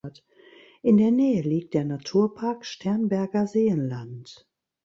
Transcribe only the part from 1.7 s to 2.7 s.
der Naturpark